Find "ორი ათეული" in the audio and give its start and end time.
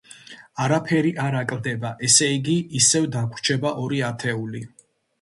3.87-4.69